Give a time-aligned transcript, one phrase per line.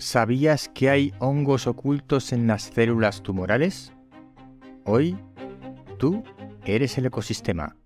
[0.00, 3.92] ¿Sabías que hay hongos ocultos en las células tumorales?
[4.86, 5.14] Hoy,
[5.98, 6.24] tú
[6.64, 7.76] eres el ecosistema.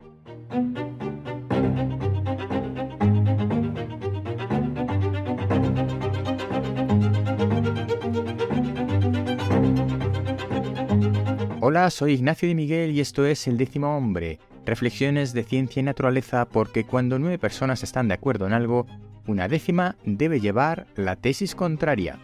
[11.60, 15.82] Hola, soy Ignacio de Miguel y esto es El décimo hombre, reflexiones de ciencia y
[15.82, 18.86] naturaleza porque cuando nueve personas están de acuerdo en algo,
[19.26, 22.18] una décima debe llevar la tesis contraria.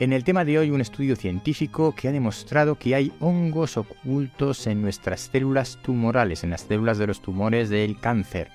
[0.00, 4.66] En el tema de hoy un estudio científico que ha demostrado que hay hongos ocultos
[4.66, 8.50] en nuestras células tumorales, en las células de los tumores del cáncer.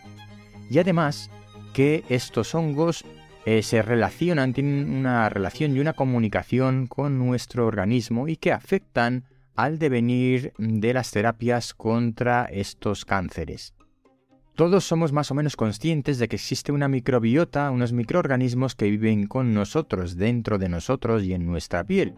[0.70, 1.30] Y además
[1.74, 3.06] que estos hongos
[3.46, 9.24] eh, se relacionan, tienen una relación y una comunicación con nuestro organismo y que afectan
[9.56, 13.77] al devenir de las terapias contra estos cánceres.
[14.58, 19.28] Todos somos más o menos conscientes de que existe una microbiota, unos microorganismos que viven
[19.28, 22.16] con nosotros, dentro de nosotros y en nuestra piel.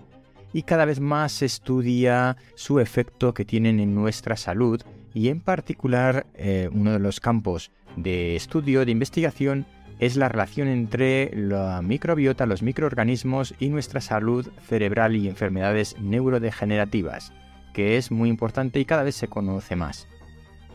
[0.54, 4.82] Y cada vez más se estudia su efecto que tienen en nuestra salud
[5.14, 9.66] y en particular eh, uno de los campos de estudio, de investigación,
[10.00, 17.34] es la relación entre la microbiota, los microorganismos y nuestra salud cerebral y enfermedades neurodegenerativas,
[17.74, 20.08] que es muy importante y cada vez se conoce más.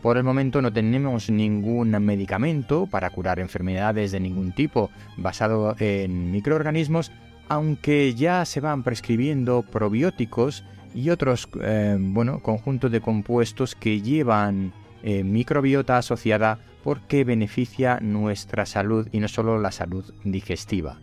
[0.05, 6.29] Por el momento no tenemos ningún medicamento para curar enfermedades de ningún tipo basado en
[6.29, 7.11] microorganismos,
[7.49, 14.73] aunque ya se van prescribiendo probióticos y otros eh, bueno, conjuntos de compuestos que llevan
[15.01, 20.99] eh, microbiota asociada porque beneficia nuestra salud y no solo la salud digestiva.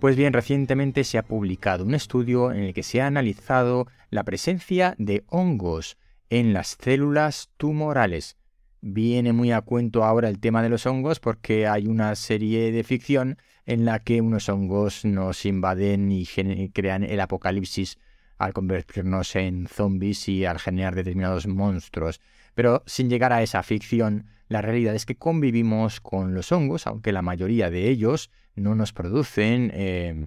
[0.00, 4.24] Pues bien, recientemente se ha publicado un estudio en el que se ha analizado la
[4.24, 5.96] presencia de hongos
[6.30, 8.36] en las células tumorales.
[8.80, 12.82] Viene muy a cuento ahora el tema de los hongos porque hay una serie de
[12.82, 16.24] ficción en la que unos hongos nos invaden y
[16.72, 17.98] crean el apocalipsis
[18.38, 22.22] al convertirnos en zombies y al generar determinados monstruos.
[22.54, 27.12] Pero sin llegar a esa ficción, la realidad es que convivimos con los hongos, aunque
[27.12, 30.26] la mayoría de ellos no nos producen eh,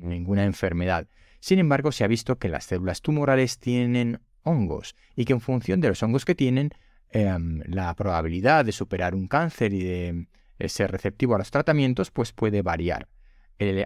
[0.00, 1.06] ninguna enfermedad.
[1.38, 5.80] Sin embargo, se ha visto que las células tumorales tienen hongos y que en función
[5.80, 6.70] de los hongos que tienen,
[7.10, 10.26] em, la probabilidad de superar un cáncer y de
[10.58, 13.08] eh, ser receptivo a los tratamientos pues puede variar.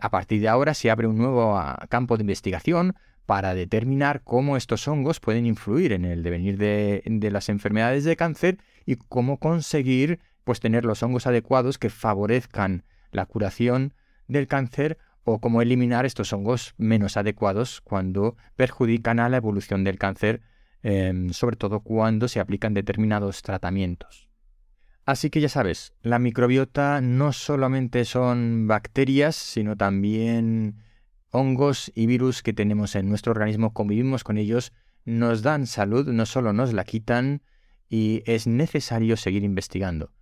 [0.01, 2.95] a partir de ahora se abre un nuevo ah, campo de investigación
[3.27, 8.17] para determinar cómo estos hongos pueden influir en el devenir de, de las enfermedades de
[8.17, 13.95] cáncer y cómo conseguir pues tener los hongos adecuados que favorezcan la curación
[14.29, 19.99] del cáncer o cómo eliminar estos hongos menos adecuados cuando perjudican a la evolución del
[19.99, 20.43] cáncer,
[20.83, 24.29] em, sobre todo cuando se aplican determinados tratamientos.
[25.07, 30.77] Así que ya sabes, la microbiota no solamente son bacterias, sino también
[31.31, 34.73] hongos y virus que tenemos en nuestro organismo, convivimos con ellos,
[35.05, 37.43] nos dan salud, no solo nos la quitan,
[37.89, 40.13] y es necesario seguir investigando.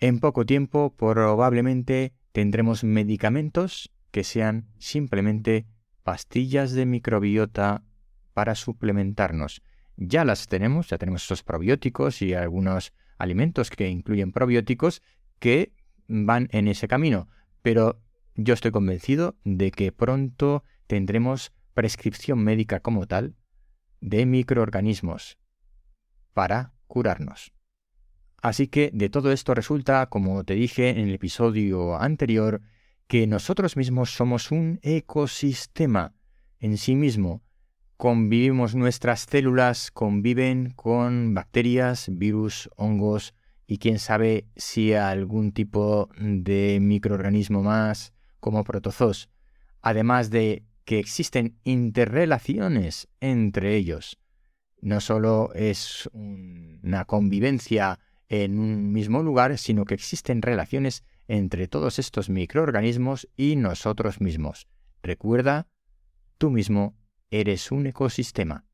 [0.00, 5.66] En poco tiempo probablemente tendremos medicamentos que sean simplemente
[6.04, 7.82] pastillas de microbiota
[8.32, 9.60] para suplementarnos.
[9.96, 15.02] Ya las tenemos, ya tenemos esos probióticos y algunos alimentos que incluyen probióticos
[15.40, 15.72] que
[16.06, 17.26] van en ese camino,
[17.60, 18.00] pero
[18.36, 23.34] yo estoy convencido de que pronto tendremos prescripción médica como tal
[24.00, 25.38] de microorganismos
[26.34, 27.52] para curarnos.
[28.40, 32.62] Así que de todo esto resulta, como te dije en el episodio anterior,
[33.14, 36.16] que nosotros mismos somos un ecosistema
[36.58, 37.44] en sí mismo.
[37.96, 43.32] Convivimos, nuestras células conviven con bacterias, virus, hongos
[43.68, 49.30] y quién sabe si algún tipo de microorganismo más como protozoos,
[49.80, 54.18] además de que existen interrelaciones entre ellos.
[54.80, 61.98] No solo es una convivencia en un mismo lugar, sino que existen relaciones entre todos
[61.98, 64.66] estos microorganismos y nosotros mismos.
[65.02, 65.68] Recuerda,
[66.38, 66.96] tú mismo
[67.30, 68.64] eres un ecosistema.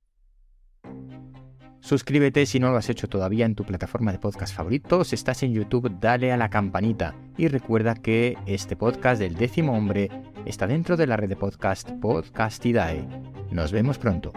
[1.80, 5.02] Suscríbete si no lo has hecho todavía en tu plataforma de podcast favorito.
[5.02, 7.14] Si estás en YouTube, dale a la campanita.
[7.38, 10.10] Y recuerda que este podcast del décimo hombre
[10.44, 13.08] está dentro de la red de podcast Podcastidae.
[13.50, 14.32] Nos vemos pronto.